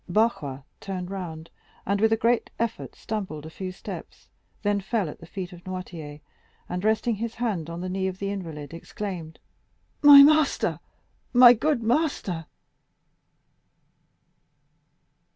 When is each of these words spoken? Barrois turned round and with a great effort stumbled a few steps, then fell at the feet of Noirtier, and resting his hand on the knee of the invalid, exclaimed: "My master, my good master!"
Barrois 0.09 0.63
turned 0.79 1.11
round 1.11 1.51
and 1.85 2.01
with 2.01 2.11
a 2.11 2.17
great 2.17 2.49
effort 2.57 2.95
stumbled 2.95 3.45
a 3.45 3.51
few 3.51 3.71
steps, 3.71 4.29
then 4.63 4.81
fell 4.81 5.07
at 5.09 5.19
the 5.19 5.27
feet 5.27 5.53
of 5.53 5.63
Noirtier, 5.65 6.21
and 6.67 6.83
resting 6.83 7.17
his 7.17 7.35
hand 7.35 7.69
on 7.69 7.81
the 7.81 7.87
knee 7.87 8.07
of 8.07 8.17
the 8.17 8.31
invalid, 8.31 8.73
exclaimed: 8.73 9.37
"My 10.01 10.23
master, 10.23 10.79
my 11.33 11.53
good 11.53 11.83
master!" 11.83 12.47